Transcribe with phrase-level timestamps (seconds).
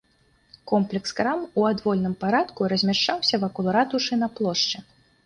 [0.69, 4.77] Комплекс крам у адвольным парадку размяшчаўся вакол ратушы на плошчы.